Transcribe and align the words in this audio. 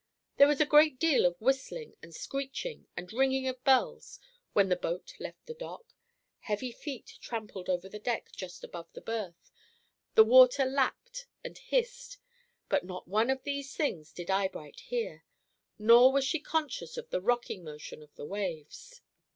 There 0.37 0.47
was 0.47 0.59
a 0.59 0.65
great 0.65 0.97
deal 0.97 1.27
of 1.27 1.39
whistling 1.39 1.95
and 2.01 2.11
screeching 2.15 2.87
and 2.97 3.13
ringing 3.13 3.47
of 3.47 3.63
bells 3.63 4.19
when 4.51 4.67
the 4.67 4.75
boat 4.75 5.13
left 5.19 5.47
her 5.47 5.53
dock, 5.53 5.93
heavy 6.39 6.71
feet 6.71 7.19
trampled 7.21 7.69
over 7.69 7.87
the 7.87 7.99
deck 7.99 8.31
just 8.31 8.63
above 8.63 8.91
the 8.93 9.01
berth, 9.01 9.51
the 10.15 10.23
water 10.23 10.65
lapped 10.65 11.27
and 11.43 11.55
hissed; 11.55 12.17
but 12.67 12.83
not 12.83 13.07
one 13.07 13.29
of 13.29 13.43
these 13.43 13.75
things 13.75 14.11
did 14.11 14.31
Eyebright 14.31 14.79
hear, 14.79 15.23
nor 15.77 16.11
was 16.11 16.25
she 16.25 16.39
conscious 16.39 16.97
of 16.97 17.11
the 17.11 17.21
rock 17.21 17.51
ing 17.51 17.63
motion 17.63 18.01
of 18.01 18.11
the 18.15 18.25
waves. 18.25 19.01